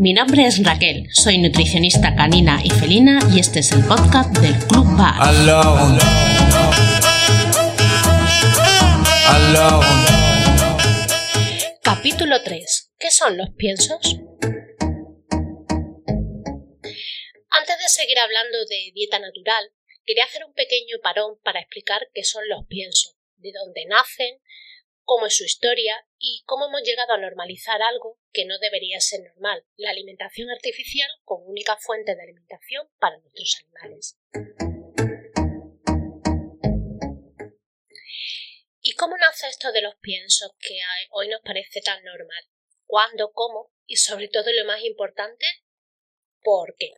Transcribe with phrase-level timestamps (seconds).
[0.00, 4.54] Mi nombre es Raquel, soy nutricionista canina y felina y este es el podcast del
[4.66, 5.14] Club Bar.
[11.80, 12.92] Capítulo 3.
[12.98, 14.16] ¿Qué son los piensos?
[17.48, 19.70] Antes de seguir hablando de dieta natural,
[20.04, 24.40] quería hacer un pequeño parón para explicar qué son los piensos, de dónde nacen,
[25.06, 29.20] cómo es su historia y cómo hemos llegado a normalizar algo que no debería ser
[29.22, 34.18] normal, la alimentación artificial como única fuente de alimentación para nuestros animales.
[38.80, 40.78] ¿Y cómo nace esto de los piensos que
[41.10, 42.44] hoy nos parece tan normal?
[42.84, 43.32] ¿Cuándo?
[43.32, 43.72] ¿Cómo?
[43.86, 45.46] Y sobre todo lo más importante,
[46.42, 46.90] ¿por qué?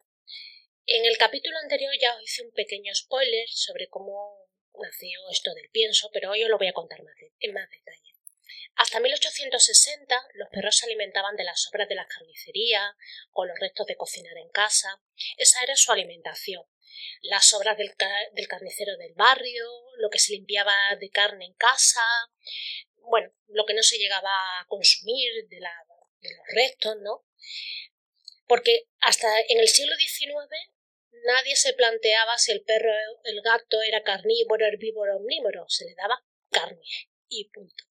[0.86, 4.47] En el capítulo anterior ya os hice un pequeño spoiler sobre cómo
[4.80, 8.09] nació esto del pienso, pero hoy os lo voy a contar más en más detalle.
[8.78, 12.95] Hasta 1860 los perros se alimentaban de las sobras de las carnicerías,
[13.33, 15.02] con los restos de cocinar en casa.
[15.36, 16.64] Esa era su alimentación.
[17.22, 17.97] Las sobras del,
[18.47, 22.02] carnicero del barrio, lo que se limpiaba de carne en casa,
[23.02, 24.30] bueno, lo que no se llegaba
[24.61, 27.24] a consumir de, de los restos, ¿no?
[28.47, 30.77] Porque hasta en el siglo XIX
[31.24, 32.92] nadie se planteaba si el perro
[33.24, 36.83] el gato era carnívoro, herbívoro omnívoro, se le daba carne
[37.28, 37.84] y punto.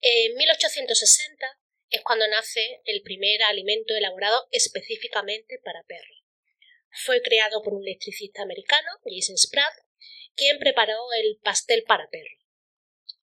[0.00, 1.46] En 1860
[1.90, 6.24] es cuando nace el primer alimento elaborado específicamente para perros.
[6.90, 9.74] Fue creado por un electricista americano, Jason Spratt,
[10.36, 12.44] quien preparó el pastel para perros.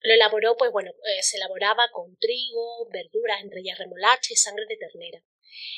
[0.00, 4.66] Lo elaboró, pues bueno, eh, se elaboraba con trigo, verduras, entre ellas remolacha y sangre
[4.68, 5.22] de ternera.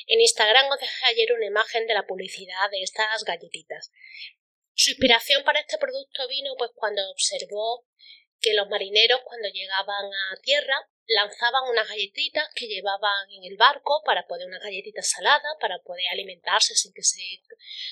[0.07, 3.91] En Instagram os dejé ayer una imagen de la publicidad de estas galletitas.
[4.73, 7.85] Su inspiración para este producto vino pues cuando observó
[8.41, 10.75] que los marineros cuando llegaban a tierra
[11.07, 16.05] lanzaban unas galletitas que llevaban en el barco para poder unas galletitas saladas para poder
[16.11, 17.21] alimentarse sin que se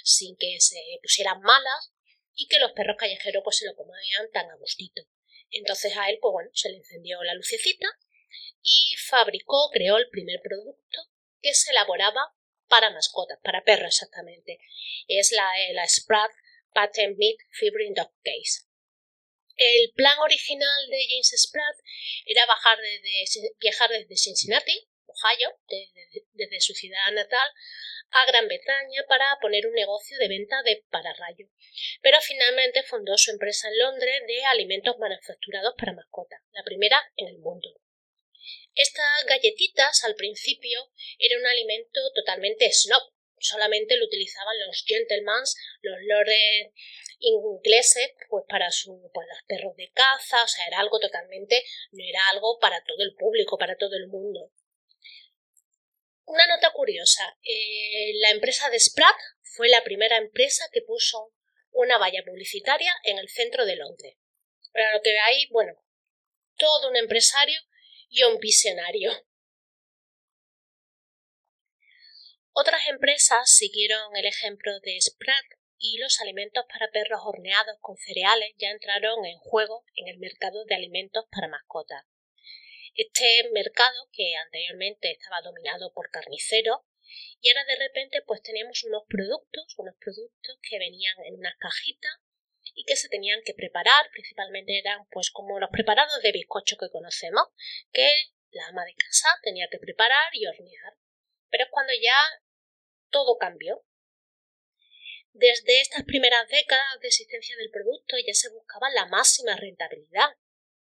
[0.03, 1.94] sin que se pusieran malas
[2.36, 5.03] y que los perros callejeros pues se lo comían tan a gustito.
[5.52, 7.88] Entonces a él pues bueno se le encendió la lucecita
[8.62, 11.12] y fabricó, creó el primer producto
[11.44, 12.34] que se elaboraba
[12.68, 14.58] para mascotas, para perros exactamente.
[15.08, 16.31] Es la, eh, la Sprat
[16.74, 18.66] Patent Meat Fibrin Dog Case.
[19.56, 21.78] El plan original de James Spratt
[22.26, 22.80] era bajar
[23.59, 25.59] viajar desde Cincinnati, Ohio,
[26.34, 27.48] desde, su ciudad natal,
[28.09, 31.48] a Gran Bretaña para poner un negocio de venta de pararrayo.
[32.02, 37.28] Pero finalmente fundó su empresa en Londres de alimentos manufacturados para mascotas, la primera en
[37.28, 37.70] el mundo.
[38.76, 43.04] Estas galletitas al principio era un alimento totalmente snob,
[43.40, 45.44] solamente lo utilizaban los gentlemen,
[45.81, 46.74] los lords
[47.20, 52.03] ingleses, pues para su, pues los perros de caza, o sea, era algo totalmente, no
[52.03, 54.52] era algo para todo el público, para todo el mundo.
[56.26, 61.34] Una nota curiosa, eh, la empresa de Spratt fue la primera empresa que puso
[61.72, 64.18] una valla publicitaria en el centro de Londres.
[64.72, 65.74] Para lo que veáis, bueno,
[66.58, 67.59] todo un empresario
[68.22, 69.12] un visionario.
[72.51, 75.46] Otras empresas siguieron el ejemplo de Spratt
[75.79, 80.63] y los alimentos para perros horneados con cereales ya entraron en juego en el mercado
[80.66, 82.06] de alimentos para mascotas.
[82.94, 86.81] Este mercado, que anteriormente estaba dominado por carniceros,
[87.41, 92.13] y ahora de repente pues teníamos unos productos, unos productos que venían en unas cajitas
[92.73, 96.89] y que se tenían que preparar, principalmente eran pues como los preparados de bizcocho que
[96.89, 97.47] conocemos,
[97.91, 98.09] que
[98.51, 100.94] la ama de casa tenía que preparar y hornear.
[101.50, 102.17] Pero es cuando ya
[103.09, 103.84] todo cambió.
[105.31, 110.29] Desde estas primeras décadas de existencia del producto ya se buscaba la máxima rentabilidad,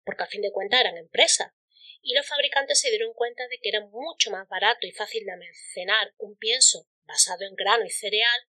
[0.04, 1.54] porque a fin de cuentas eran empresas,
[2.02, 5.32] y los fabricantes se dieron cuenta de que era mucho más barato y fácil de
[5.32, 8.48] almacenar un pienso basado en grano y cereal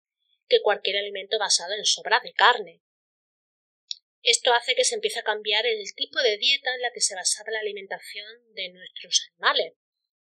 [0.49, 2.83] que cualquier alimento basado en sobras de carne.
[4.23, 7.17] Esto hace que se empiece a cambiar el tipo de dieta en la que se
[7.17, 9.75] basaba la alimentación de nuestros animales,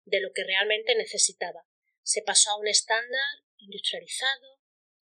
[0.04, 1.64] de lo que realmente necesitaba.
[2.02, 3.24] Se pasó a un estándar
[3.58, 4.60] industrializado,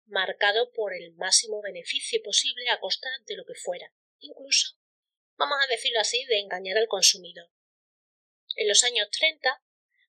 [0.06, 4.78] marcado por el máximo beneficio posible a costa de lo que fuera, incluso,
[5.36, 7.50] vamos a decirlo así, de engañar al consumidor.
[8.56, 9.64] En los años 30,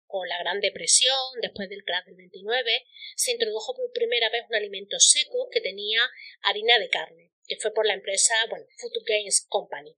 [0.04, 2.86] con la Gran Depresión, después del crash del 29,
[3.16, 6.00] se introdujo por primera vez un alimento seco que tenía
[6.42, 9.96] harina de carne, que fue por la empresa, bueno, Food Games Company.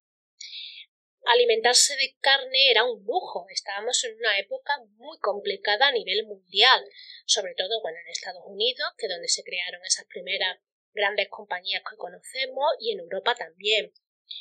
[1.27, 3.47] Alimentarse de carne era un lujo.
[3.50, 6.83] Estábamos en una época muy complicada a nivel mundial,
[7.27, 10.59] sobre todo bueno, en Estados Unidos, que es donde se crearon esas primeras
[10.93, 13.93] grandes compañías que conocemos, y en Europa también.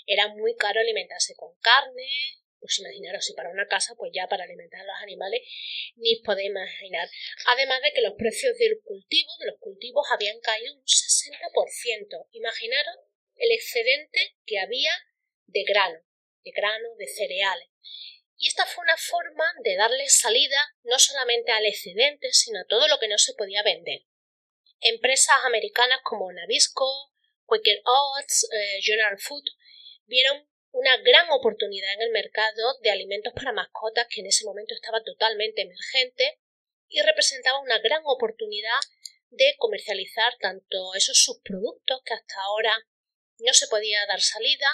[0.05, 2.07] Era muy caro alimentarse con carne,
[2.67, 5.41] pues imaginaros si para una casa, pues ya para alimentar a los animales
[5.95, 7.07] ni os podéis imaginar.
[7.47, 12.27] Además de que los precios del cultivo, de los cultivos, habían caído un 60%.
[12.31, 12.95] Imaginaros
[13.35, 14.91] el excedente que había
[15.45, 15.99] de grano,
[16.43, 17.69] de grano, de cereales.
[18.37, 22.87] Y esta fue una forma de darle salida no solamente al excedente, sino a todo
[22.87, 24.01] lo que no se podía vender.
[24.81, 27.13] Empresas americanas como Nabisco,
[27.45, 29.45] Quaker Oats, eh, General Food
[30.05, 34.73] vieron una gran oportunidad en el mercado de alimentos para mascotas que en ese momento
[34.73, 36.39] estaba totalmente emergente
[36.87, 38.79] y representaba una gran oportunidad
[39.29, 42.73] de comercializar tanto esos subproductos que hasta ahora
[43.39, 44.67] no se podía dar salida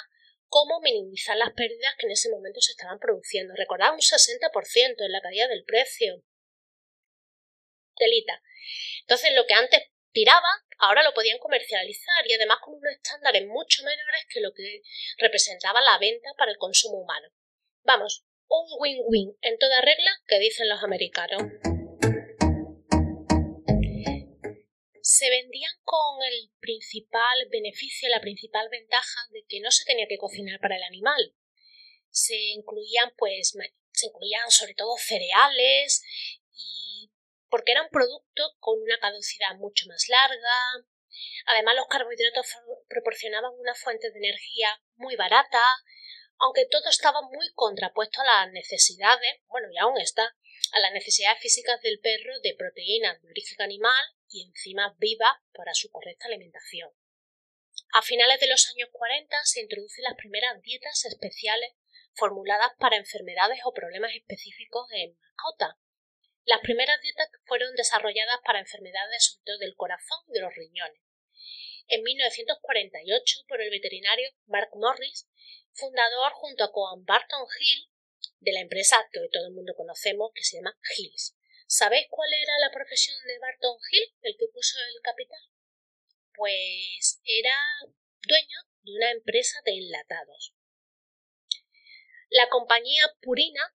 [0.48, 3.54] como minimizar las pérdidas que en ese momento se estaban produciendo.
[3.56, 6.22] Recordad un 60% en la caída del precio.
[7.96, 8.40] Telita.
[9.00, 9.82] Entonces lo que antes
[10.14, 14.80] tiraba, ahora lo podían comercializar y además con unos estándares mucho menores que lo que
[15.18, 17.28] representaba la venta para el consumo humano.
[17.82, 21.42] Vamos, un win-win en toda regla que dicen los americanos.
[25.02, 30.16] Se vendían con el principal beneficio, la principal ventaja de que no se tenía que
[30.16, 31.34] cocinar para el animal.
[32.08, 33.54] Se incluían, pues,
[33.92, 36.02] se incluían sobre todo cereales
[37.54, 40.58] porque era un producto con una caducidad mucho más larga.
[41.46, 42.48] Además, los carbohidratos
[42.88, 45.62] proporcionaban una fuente de energía muy barata,
[46.38, 50.34] aunque todo estaba muy contrapuesto a las necesidades, bueno, y aún está,
[50.72, 55.74] a las necesidades físicas del perro de proteínas de origen animal y enzimas vivas para
[55.74, 56.90] su correcta alimentación.
[57.92, 61.70] A finales de los años 40 se introducen las primeras dietas especiales
[62.14, 65.76] formuladas para enfermedades o problemas específicos en mascotas,
[66.44, 71.00] las primeras dietas fueron desarrolladas para enfermedades sobre todo del corazón y de los riñones.
[71.88, 75.26] En 1948, por el veterinario Mark Morris,
[75.72, 77.90] fundador junto con Barton Hill
[78.40, 81.36] de la empresa que todo el mundo conocemos que se llama Hills.
[81.66, 85.40] ¿Sabéis cuál era la profesión de Barton Hill, el que puso el capital?
[86.34, 87.56] Pues era
[88.22, 90.54] dueño de una empresa de enlatados.
[92.28, 93.74] La compañía Purina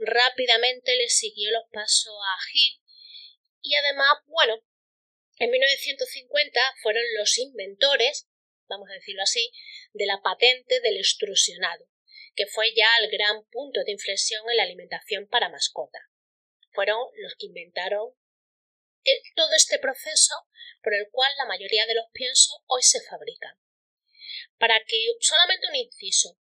[0.00, 2.80] rápidamente le siguió los pasos a Hill
[3.62, 4.62] y además, bueno,
[5.38, 8.28] en 1950 fueron los inventores,
[8.68, 9.50] vamos a decirlo así,
[9.92, 11.86] de la patente del extrusionado,
[12.34, 15.98] que fue ya el gran punto de inflexión en la alimentación para mascota.
[16.72, 18.14] Fueron los que inventaron
[19.34, 20.34] todo este proceso
[20.82, 23.58] por el cual la mayoría de los piensos hoy se fabrican.
[24.58, 26.38] Para que solamente un inciso,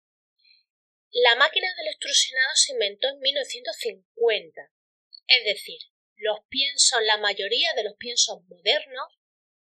[1.11, 4.61] la máquina del extrusionado se inventó en 1950,
[5.27, 5.79] es decir,
[6.17, 9.07] los piensos, la mayoría de los piensos modernos,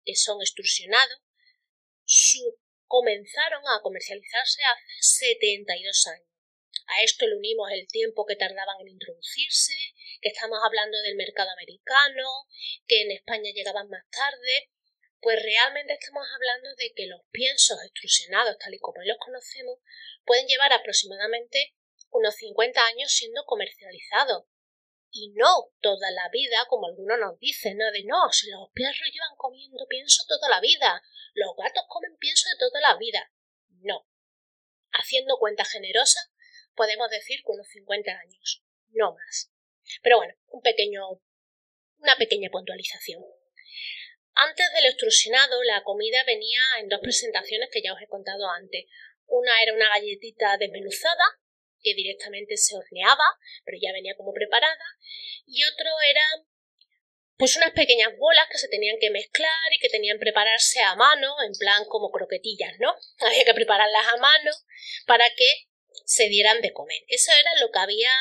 [0.04, 1.18] que son extrusionados,
[2.86, 6.28] comenzaron a comercializarse hace 72 años.
[6.86, 9.74] A esto le unimos el tiempo que tardaban en introducirse,
[10.20, 12.46] que estamos hablando del mercado americano,
[12.86, 14.70] que en España llegaban más tarde,
[15.20, 19.78] pues realmente estamos hablando de que los piensos extrusionados, tal y como los conocemos,
[20.24, 21.74] pueden llevar aproximadamente
[22.10, 24.44] unos 50 años siendo comercializados.
[25.10, 27.90] Y no toda la vida, como algunos nos dicen, ¿no?
[27.90, 31.02] De no, si los perros llevan comiendo pienso toda la vida,
[31.34, 33.30] los gatos comen pienso de toda la vida.
[33.82, 34.06] No.
[34.92, 36.20] Haciendo cuenta generosa,
[36.74, 39.52] podemos decir que unos 50 años, no más.
[40.02, 41.20] Pero bueno, un pequeño,
[41.98, 43.22] una pequeña puntualización.
[44.34, 48.86] Antes del extrusionado, la comida venía en dos presentaciones que ya os he contado antes.
[49.26, 51.24] Una era una galletita desmenuzada,
[51.82, 53.24] que directamente se horneaba,
[53.64, 54.84] pero ya venía como preparada,
[55.46, 56.22] y otro era
[57.36, 60.94] pues unas pequeñas bolas que se tenían que mezclar y que tenían que prepararse a
[60.94, 62.94] mano, en plan como croquetillas, ¿no?
[63.18, 64.52] Había que prepararlas a mano
[65.06, 65.66] para que
[66.04, 67.02] se dieran de comer.
[67.08, 68.12] Eso era lo que había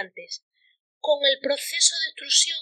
[0.00, 0.44] antes.
[0.98, 2.58] Con el proceso de extrusión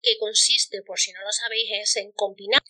[0.00, 2.62] que consiste, por si no lo sabéis, es en combinar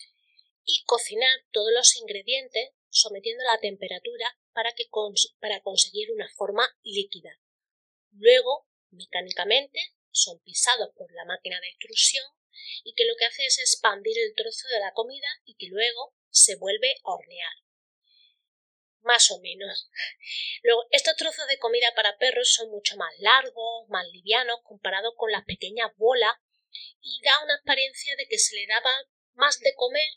[0.65, 4.85] y cocinar todos los ingredientes sometiendo la temperatura para, que
[5.39, 7.39] para conseguir una forma líquida.
[8.11, 9.79] Luego, mecánicamente,
[10.11, 12.25] son pisados por la máquina de extrusión
[12.83, 16.15] y que lo que hace es expandir el trozo de la comida y que luego
[16.29, 17.53] se vuelve a hornear.
[19.01, 19.89] Más o menos.
[20.63, 25.31] Luego, estos trozos de comida para perros son mucho más largos, más livianos, comparado con
[25.31, 26.35] las pequeñas bolas
[27.01, 28.91] y da una apariencia de que se le daba
[29.33, 30.07] más de comer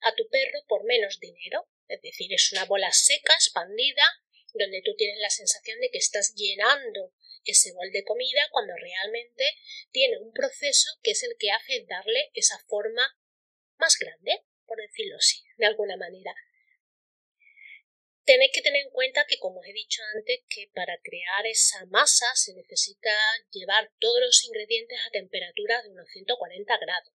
[0.00, 1.66] a tu perro por menos dinero.
[1.88, 4.02] Es decir, es una bola seca, expandida,
[4.54, 7.12] donde tú tienes la sensación de que estás llenando
[7.44, 9.44] ese bol de comida cuando realmente
[9.90, 13.16] tiene un proceso que es el que hace darle esa forma
[13.78, 16.34] más grande, por decirlo así, de alguna manera.
[18.24, 21.86] tenéis que tener en cuenta que, como os he dicho antes, que para crear esa
[21.86, 23.14] masa se necesita
[23.52, 27.15] llevar todos los ingredientes a temperaturas de unos 140 grados.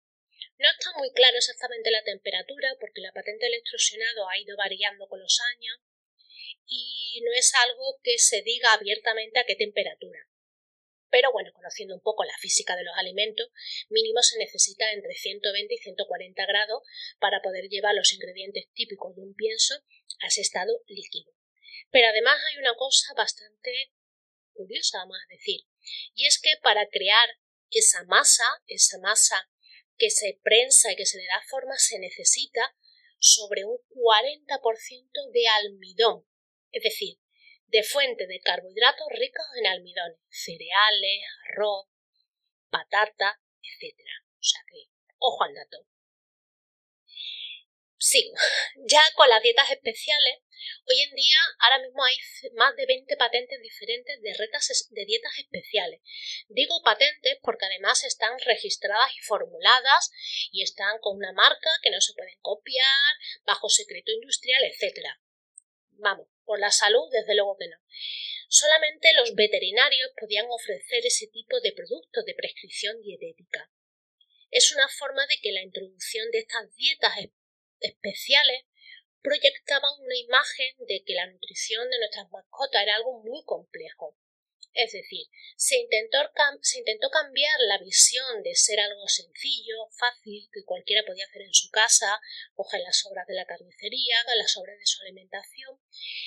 [0.58, 5.06] No está muy claro exactamente la temperatura porque la patente del extrusionado ha ido variando
[5.06, 5.78] con los años
[6.66, 10.18] y no es algo que se diga abiertamente a qué temperatura.
[11.10, 13.48] Pero bueno, conociendo un poco la física de los alimentos,
[13.88, 16.82] mínimo se necesita entre 120 y 140 grados
[17.20, 19.74] para poder llevar los ingredientes típicos de un pienso
[20.20, 21.32] a ese estado líquido.
[21.90, 23.92] Pero además hay una cosa bastante
[24.52, 25.60] curiosa, vamos a decir,
[26.14, 27.28] y es que para crear
[27.70, 29.48] esa masa, esa masa
[29.98, 32.74] que se prensa y que se le da forma, se necesita
[33.18, 36.26] sobre un 40% de almidón,
[36.70, 37.18] es decir,
[37.66, 41.86] de fuente de carbohidratos ricos en almidones, cereales, arroz,
[42.70, 43.96] patata, etc.
[44.34, 45.86] O sea que, ojo al dato.
[47.98, 48.34] Sigo.
[48.86, 50.38] Ya con las dietas especiales,
[50.86, 52.16] hoy en día ahora mismo hay
[52.54, 56.00] más de 20 patentes diferentes de, retas, de dietas especiales.
[56.48, 60.10] Digo patentes porque además están registradas y formuladas
[60.52, 63.12] y están con una marca que no se pueden copiar,
[63.44, 65.06] bajo secreto industrial, etc.
[65.92, 67.76] Vamos, por la salud, desde luego que no.
[68.48, 73.70] Solamente los veterinarios podían ofrecer ese tipo de productos de prescripción dietética.
[74.50, 77.12] Es una forma de que la introducción de estas dietas
[77.80, 78.64] especiales
[79.22, 84.16] proyectaban una imagen de que la nutrición de nuestras mascotas era algo muy complejo.
[84.75, 86.18] Es decir, se intentó,
[86.62, 91.52] se intentó, cambiar la visión de ser algo sencillo, fácil, que cualquiera podía hacer en
[91.52, 92.20] su casa,
[92.54, 95.80] coger las obras de la carnicería, las obras de su alimentación.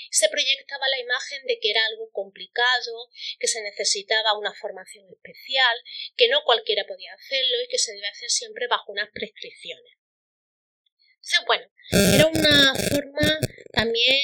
[0.09, 5.77] Se proyectaba la imagen de que era algo complicado, que se necesitaba una formación especial,
[6.17, 10.00] que no cualquiera podía hacerlo y que se debe hacer siempre bajo unas prescripciones.
[11.45, 13.39] Bueno, era una forma
[13.71, 14.21] también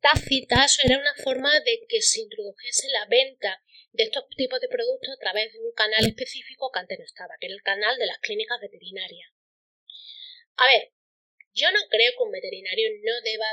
[0.00, 3.62] tácita, era una forma de que se introdujese la venta
[3.92, 7.34] de estos tipos de productos a través de un canal específico que antes no estaba,
[7.40, 9.30] que era el canal de las clínicas veterinarias.
[10.56, 10.92] A ver,
[11.52, 13.46] yo no creo que un veterinario no deba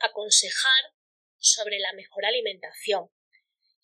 [0.00, 0.92] aconsejar
[1.38, 3.08] sobre la mejor alimentación,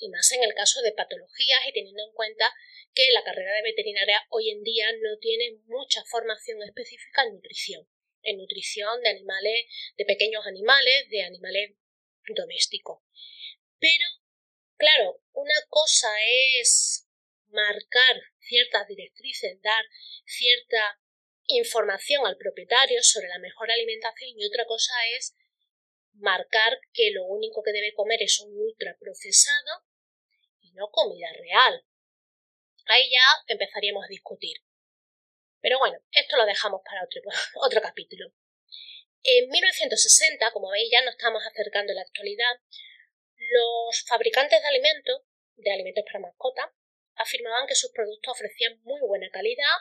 [0.02, 2.52] y más en el caso de patologías y teniendo en cuenta
[2.92, 7.88] que la carrera de veterinaria hoy en día no tiene mucha formación específica en nutrición,
[8.22, 9.66] en nutrición de animales,
[9.96, 11.76] de pequeños animales, de animales
[12.34, 13.04] doméstico.
[13.78, 14.06] Pero,
[14.76, 16.08] claro, una cosa
[16.60, 17.06] es
[17.48, 19.84] marcar ciertas directrices, dar
[20.24, 20.98] cierta
[21.46, 25.36] información al propietario sobre la mejor alimentación y otra cosa es
[26.14, 29.84] marcar que lo único que debe comer es un ultraprocesado
[30.72, 31.84] no comida real.
[32.86, 34.56] Ahí ya empezaríamos a discutir.
[35.60, 37.22] Pero bueno, esto lo dejamos para otro,
[37.62, 38.32] otro capítulo.
[39.22, 42.54] En 1960, como veis ya nos estamos acercando a la actualidad,
[43.36, 45.22] los fabricantes de alimentos,
[45.56, 46.66] de alimentos para mascotas,
[47.14, 49.78] afirmaban que sus productos ofrecían muy buena calidad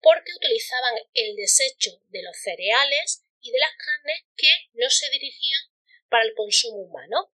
[0.00, 5.60] porque utilizaban el desecho de los cereales y de las carnes que no se dirigían
[6.08, 7.32] para el consumo humano.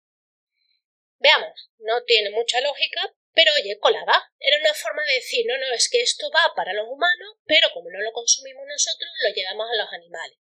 [1.25, 3.01] Veamos, no tiene mucha lógica,
[3.33, 4.31] pero oye, colaba.
[4.39, 7.69] Era una forma de decir, no, no, es que esto va para los humanos, pero
[7.73, 10.37] como no lo consumimos nosotros, lo llevamos a los animales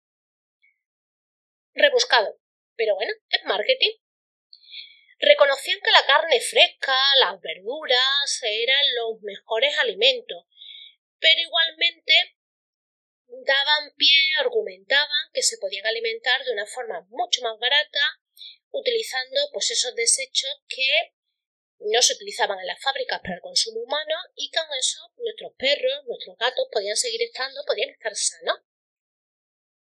[1.74, 2.38] rebuscado,
[2.75, 3.98] pero bueno, es marketing.
[5.20, 10.46] Reconocían que la carne fresca, las verduras eran los mejores alimentos,
[11.20, 12.36] pero igualmente
[13.46, 18.00] daban pie, argumentaban que se podían alimentar de una forma mucho más barata
[18.74, 21.13] utilizando pues esos desechos que
[21.80, 26.06] no se utilizaban en las fábricas para el consumo humano y con eso nuestros perros,
[26.06, 28.60] nuestros gatos podían seguir estando, podían estar sanos.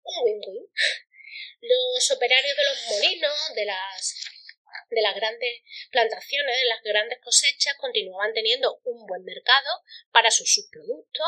[0.02, 0.66] Un win-win
[1.61, 4.14] los operarios de los molinos, de las
[4.90, 10.52] de las grandes plantaciones, de las grandes cosechas, continuaban teniendo un buen mercado para sus
[10.52, 11.26] subproductos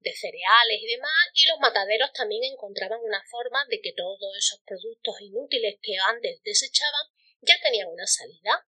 [0.00, 4.60] de cereales y demás, y los mataderos también encontraban una forma de que todos esos
[4.66, 7.06] productos inútiles que antes desechaban
[7.40, 8.66] ya tenían una salida.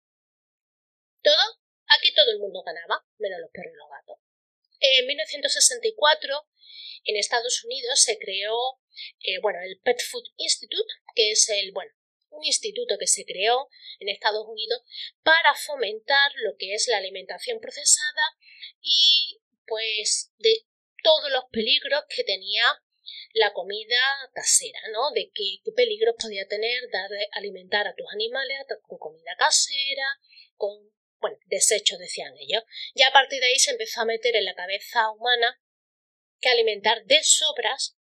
[1.21, 4.17] Todo, aquí todo el mundo ganaba, menos los perros y los gatos.
[4.79, 6.47] En 1964,
[7.05, 8.79] en Estados Unidos se creó
[9.21, 11.91] eh, bueno, el Pet Food Institute, que es el, bueno,
[12.33, 14.81] un instituto que se creó en Estados Unidos
[15.23, 18.37] para fomentar lo que es la alimentación procesada
[18.81, 20.65] y pues de
[21.03, 22.63] todos los peligros que tenía
[23.33, 23.97] la comida
[24.33, 25.11] casera, ¿no?
[25.11, 30.07] De qué, peligros podía tener dar alimentar a tus animales con comida casera,
[30.55, 32.63] con bueno, desechos decían ellos.
[32.95, 35.61] Ya a partir de ahí se empezó a meter en la cabeza humana
[36.41, 37.97] que alimentar de sobras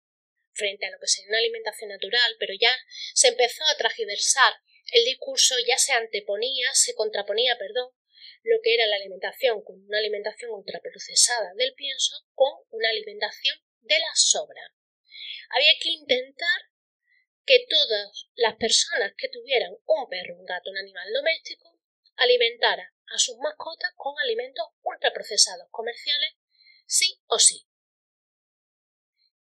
[0.60, 2.76] frente a lo que sería una alimentación natural, pero ya
[3.14, 4.54] se empezó a tragiversar
[4.92, 7.94] el discurso, ya se anteponía, se contraponía, perdón,
[8.44, 14.00] lo que era la alimentación con una alimentación ultraprocesada del pienso con una alimentación de
[14.00, 14.62] la sobra.
[15.50, 16.60] Había que intentar
[17.46, 21.80] que todas las personas que tuvieran un perro, un gato, un animal doméstico,
[22.16, 26.34] alimentaran a sus mascotas con alimentos ultraprocesados comerciales,
[26.86, 27.69] sí o sí.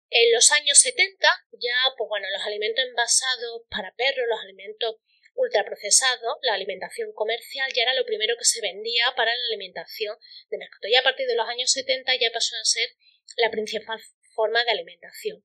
[0.09, 4.95] En los años 70 ya, pues bueno, los alimentos envasados para perros, los alimentos
[5.33, 10.17] ultraprocesados, la alimentación comercial ya era lo primero que se vendía para la alimentación
[10.49, 10.91] de mascotas.
[10.91, 12.89] Y a partir de los años 70 ya pasó a ser
[13.37, 13.99] la principal
[14.33, 15.43] forma de alimentación.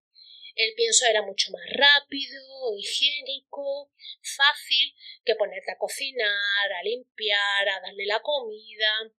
[0.55, 2.43] El pienso era mucho más rápido,
[2.77, 3.93] higiénico,
[4.37, 9.11] fácil que ponerte a cocinar, a limpiar, a darle la comida,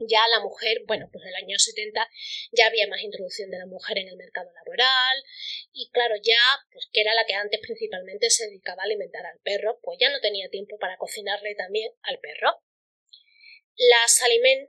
[0.00, 2.08] ya la mujer, bueno, pues en el año 70
[2.52, 5.24] ya había más introducción de la mujer en el mercado laboral
[5.72, 6.40] y claro, ya,
[6.72, 10.10] pues que era la que antes principalmente se dedicaba a alimentar al perro, pues ya
[10.10, 12.62] no tenía tiempo para cocinarle también al perro.
[13.76, 14.20] Las,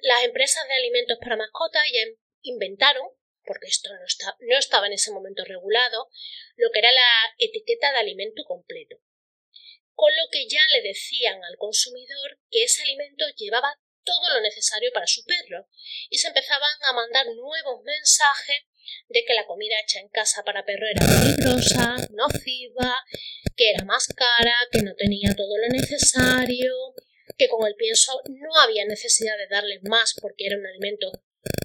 [0.02, 2.02] las empresas de alimentos para mascotas ya
[2.44, 3.08] inventaron,
[3.44, 4.00] porque esto no,
[4.40, 6.10] no estaba en ese momento regulado,
[6.56, 8.98] lo que era la etiqueta de alimento completo
[10.02, 14.92] con lo que ya le decían al consumidor que ese alimento llevaba todo lo necesario
[14.94, 15.68] para su perro
[16.10, 18.64] y se empezaban a mandar nuevos mensajes
[19.10, 22.98] de que la comida hecha en casa para perro era peligrosa, nociva,
[23.56, 26.74] que era más cara, que no tenía todo lo necesario,
[27.38, 31.12] que con el pienso no había necesidad de darles más porque era un alimento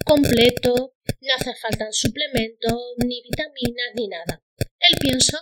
[0.04, 4.42] completo, no hace falta suplementos, ni vitaminas, ni nada.
[4.78, 5.38] El pienso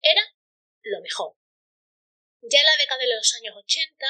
[0.00, 0.22] era
[0.82, 1.36] lo mejor.
[2.42, 4.06] Ya en la década de los años 80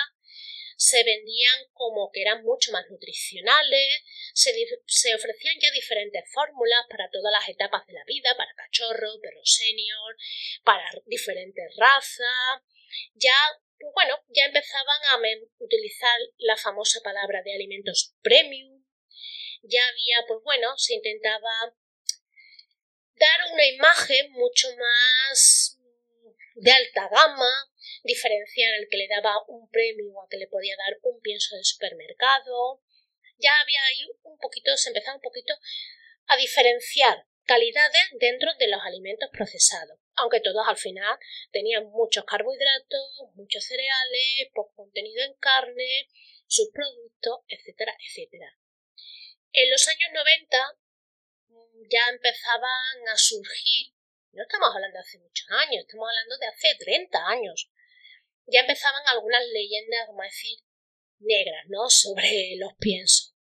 [0.82, 4.02] se vendían como que eran mucho más nutricionales,
[4.34, 9.44] se, ofrecían ya diferentes fórmulas para todas las etapas de la vida, para cachorro, perro
[9.44, 10.16] senior,
[10.64, 12.62] para diferentes razas,
[13.14, 13.36] ya
[13.78, 15.20] pues bueno, ya empezaban a
[15.58, 18.84] utilizar la famosa palabra de alimentos premium,
[19.62, 21.76] ya había, pues bueno, se intentaba
[23.14, 25.78] dar una imagen mucho más
[26.56, 27.71] de alta gama,
[28.02, 31.64] diferenciar el que le daba un premio a que le podía dar un pienso de
[31.64, 32.82] supermercado.
[33.38, 35.54] Ya había ahí un poquito, se empezaba un poquito
[36.26, 41.18] a diferenciar calidades dentro de los alimentos procesados, aunque todos al final
[41.50, 46.08] tenían muchos carbohidratos, muchos cereales, poco contenido en carne,
[46.46, 48.56] subproductos, etcétera, etcétera.
[49.52, 50.58] En los años 90
[51.48, 53.92] mm, ya empezaban a surgir,
[54.32, 57.70] no estamos hablando de hace muchos años, estamos hablando de hace 30 años,
[58.46, 60.58] ya empezaban algunas leyendas, como decir,
[61.18, 61.88] negras, ¿no?
[61.88, 63.34] Sobre los piensos.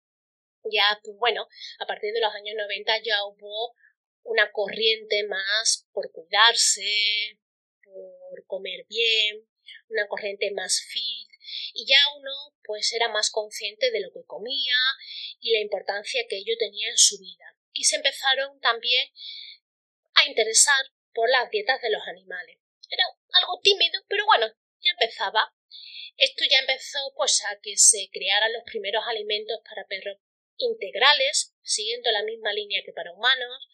[0.65, 3.75] Ya, pues bueno, a partir de los años 90 ya hubo
[4.23, 7.39] una corriente más por cuidarse,
[7.83, 9.49] por comer bien,
[9.89, 11.29] una corriente más fit,
[11.73, 14.77] y ya uno pues era más consciente de lo que comía
[15.41, 17.57] y la importancia que ello tenía en su vida.
[17.73, 19.09] Y se empezaron también
[20.15, 20.85] a interesar
[21.15, 22.59] por las dietas de los animales.
[22.91, 23.05] Era
[23.41, 24.47] algo tímido, pero bueno,
[24.91, 25.55] empezaba.
[26.17, 30.19] Esto ya empezó pues a que se crearan los primeros alimentos para perros
[30.57, 33.69] integrales, siguiendo la misma línea que para humanos,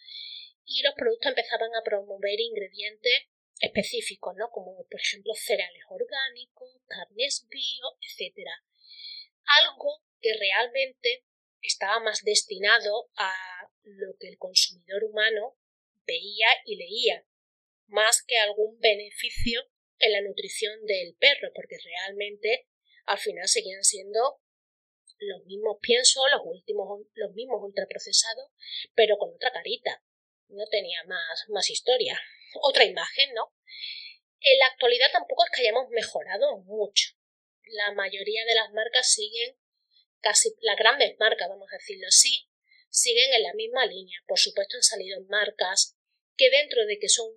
[0.67, 3.29] y los productos empezaban a promover ingredientes
[3.61, 4.51] específicos, ¿no?
[4.51, 8.49] Como por ejemplo cereales orgánicos, carnes bio, etc.
[9.63, 11.25] Algo que realmente
[11.61, 13.33] estaba más destinado a
[13.83, 15.57] lo que el consumidor humano
[16.07, 17.27] veía y leía,
[17.87, 19.63] más que algún beneficio
[20.05, 22.69] en la nutrición del perro, porque realmente
[23.07, 24.41] al final seguían siendo
[25.19, 28.51] los mismos piensos, los últimos, los mismos ultraprocesados,
[28.95, 30.03] pero con otra carita.
[30.49, 32.21] No tenía más, más historia.
[32.63, 33.53] Otra imagen, ¿no?
[34.41, 37.15] En la actualidad tampoco es que hayamos mejorado mucho.
[37.67, 39.57] La mayoría de las marcas siguen,
[40.21, 42.49] casi las grandes marcas, vamos a decirlo así,
[42.91, 44.19] siguen en la misma línea.
[44.27, 45.97] Por supuesto han salido marcas
[46.37, 47.33] que dentro de que son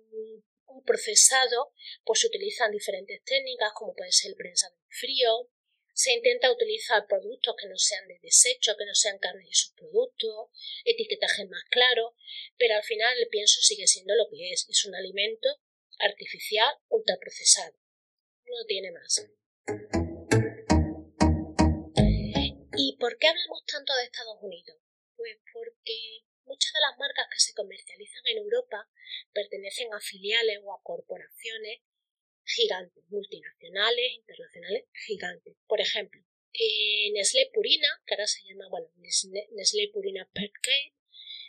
[0.84, 1.72] procesado,
[2.04, 5.50] pues se utilizan diferentes técnicas, como puede ser el prensado en frío,
[5.98, 10.50] se intenta utilizar productos que no sean de desecho, que no sean carnes y subproductos,
[10.84, 12.14] etiquetaje más claro,
[12.56, 15.48] pero al final el pienso sigue siendo lo que es, es un alimento
[15.98, 17.76] artificial ultraprocesado.
[18.46, 19.26] No tiene más.
[22.76, 24.78] ¿Y por qué hablamos tanto de Estados Unidos?
[25.16, 28.88] Pues porque muchas de las marcas que se comercializan en Europa
[29.32, 31.80] pertenecen a filiales o a corporaciones
[32.44, 35.54] gigantes, multinacionales, internacionales, gigantes.
[35.66, 36.20] Por ejemplo,
[37.12, 40.52] Nestlé Purina, que ahora se llama, bueno, Nestlé Purina Pet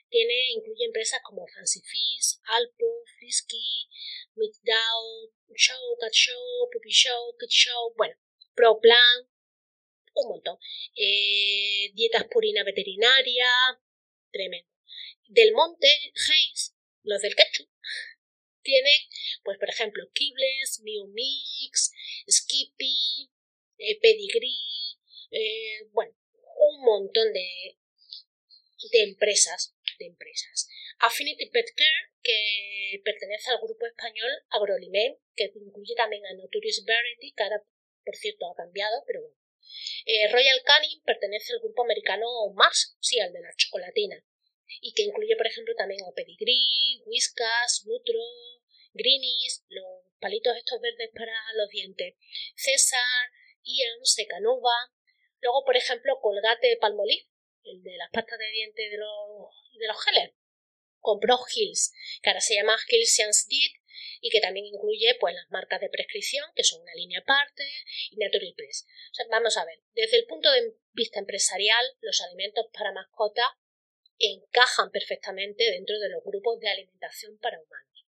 [0.10, 3.88] tiene, incluye empresas como Fancy Feast, Alpo, Frisky,
[4.36, 8.16] Middown, Show, Cat Show, Puppy Show, Kid Show, bueno,
[8.56, 9.30] ProPlan,
[10.16, 10.58] un montón.
[10.96, 13.48] Eh, dietas purina veterinaria,
[14.32, 14.70] tremendo.
[15.30, 15.88] Del Monte,
[16.28, 17.70] Hayes, los del ketchup,
[18.64, 19.00] tienen,
[19.44, 21.92] pues por ejemplo, Kibbles, New Mix,
[22.28, 23.30] Skippy,
[23.78, 24.98] eh, Pedigree,
[25.30, 26.16] eh, bueno,
[26.72, 27.78] un montón de,
[28.92, 30.68] de empresas, de empresas.
[30.98, 37.34] Affinity Pet Care, que pertenece al grupo español Agroliment, que incluye también a Notorious Verity,
[37.34, 37.64] que ahora,
[38.04, 39.38] por cierto, ha cambiado, pero bueno.
[40.06, 44.26] Eh, Royal Canin pertenece al grupo americano Mars, sí, al de la chocolatina,
[44.82, 48.20] y que incluye, por ejemplo, también a Pedigree, Whiskas, Nutro,
[48.94, 49.86] Greenies, los
[50.20, 52.16] palitos estos verdes para los dientes,
[52.56, 53.32] César,
[53.64, 54.92] Ian, Secanova,
[55.42, 57.28] luego, por ejemplo, Colgate Palmolive,
[57.64, 60.34] el de las pastas de dientes de los, de los geles,
[61.00, 63.72] compró Hills, que ahora se llama Hills Science Did
[64.22, 67.64] y que también incluye pues las marcas de prescripción, que son una línea aparte,
[68.12, 68.86] y Natural Press.
[69.30, 73.48] vamos a ver, desde el punto de vista empresarial, los alimentos para mascotas
[74.20, 78.06] encajan perfectamente dentro de los grupos de alimentación para humanos.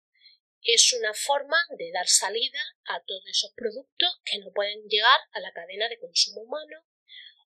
[0.63, 5.41] Es una forma de dar salida a todos esos productos que no pueden llegar a
[5.41, 6.85] la cadena de consumo humano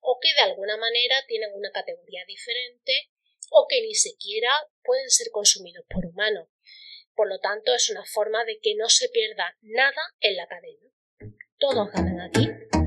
[0.00, 3.10] o que de alguna manera tienen una categoría diferente
[3.50, 4.50] o que ni siquiera
[4.82, 6.48] pueden ser consumidos por humanos.
[7.14, 10.88] Por lo tanto, es una forma de que no se pierda nada en la cadena.
[11.58, 12.79] Todos ganan aquí.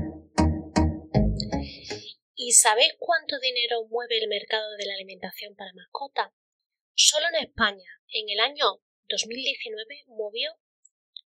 [2.36, 6.32] ¿Y sabéis cuánto dinero mueve el mercado de la alimentación para mascotas?
[6.94, 10.50] Solo en España, en el año 2019, movió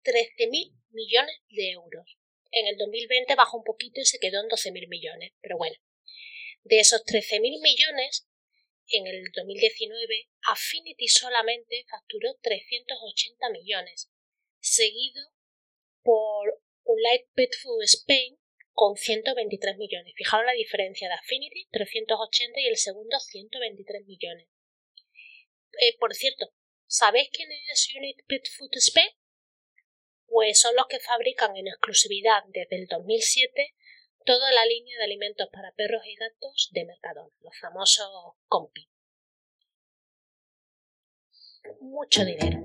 [0.03, 2.17] 13.000 millones de euros.
[2.51, 5.31] En el 2020 bajó un poquito y se quedó en 12.000 millones.
[5.41, 5.77] Pero bueno,
[6.63, 8.27] de esos 13.000 millones,
[8.89, 14.11] en el 2019, Affinity solamente facturó 380 millones,
[14.59, 15.23] seguido
[16.03, 18.37] por Light Pet Food Spain
[18.77, 20.13] con 123 millones.
[20.15, 24.47] Fijaros la diferencia de Affinity, 380 y el segundo 123 millones.
[25.81, 26.53] Eh, por cierto,
[26.85, 28.69] ¿sabéis quién es Unit Pet Food?
[30.27, 33.73] Pues son los que fabrican en exclusividad desde el 2007
[34.23, 38.87] toda la línea de alimentos para perros y gatos de Mercadona, los famosos Compi.
[41.81, 42.59] Mucho dinero.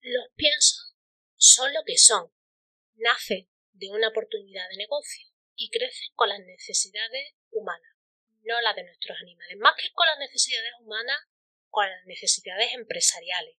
[0.00, 0.96] Los piensos
[1.36, 2.32] son lo que son.
[3.02, 7.96] Nacen de una oportunidad de negocio y crecen con las necesidades humanas,
[8.42, 9.56] no las de nuestros animales.
[9.58, 11.18] Más que con las necesidades humanas,
[11.68, 13.56] con las necesidades empresariales.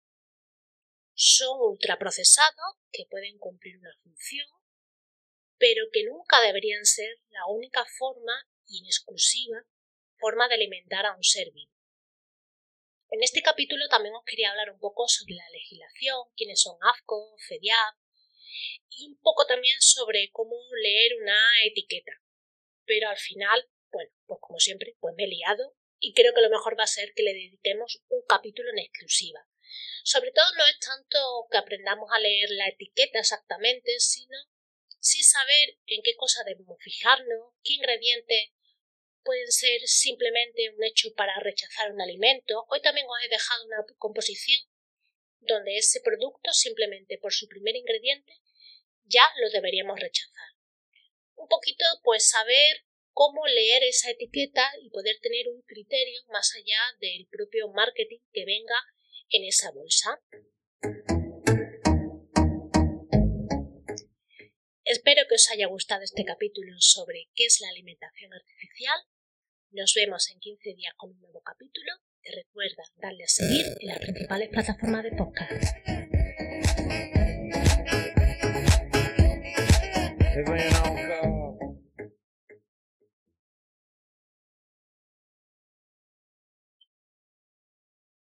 [1.14, 4.48] Son ultraprocesados que pueden cumplir una función
[5.64, 8.34] pero que nunca deberían ser la única forma
[8.68, 9.64] y en exclusiva
[10.18, 11.72] forma de alimentar a un ser vivo.
[13.10, 17.38] En este capítulo también os quería hablar un poco sobre la legislación, quiénes son AFCO,
[17.48, 17.96] FEDIAP
[18.90, 22.12] y un poco también sobre cómo leer una etiqueta.
[22.86, 26.50] Pero al final, bueno, pues como siempre, pues me he liado y creo que lo
[26.50, 29.48] mejor va a ser que le dediquemos un capítulo en exclusiva.
[30.04, 34.38] Sobre todo no es tanto que aprendamos a leer la etiqueta exactamente, sino
[35.00, 38.52] sin saber en qué cosa debemos fijarnos, qué ingredientes
[39.24, 42.66] pueden ser simplemente un hecho para rechazar un alimento.
[42.70, 44.62] Hoy también os he dejado una composición
[45.40, 48.34] donde ese producto simplemente por su primer ingrediente
[49.06, 50.50] ya lo deberíamos rechazar.
[51.36, 56.80] Un poquito pues saber cómo leer esa etiqueta y poder tener un criterio más allá
[57.00, 58.76] del propio marketing que venga
[59.30, 60.20] en esa bolsa.
[64.86, 69.00] Espero que os haya gustado este capítulo sobre qué es la alimentación artificial.
[69.72, 71.94] Nos vemos en 15 días con un nuevo capítulo.
[72.26, 76.13] Y recuerda darle a seguir en las principales plataformas de podcast.
[80.36, 81.33] It went on.